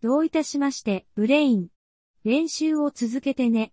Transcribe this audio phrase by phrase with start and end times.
[0.01, 1.69] どういたしまして、ブレイン。
[2.25, 3.73] 練習を続けてね。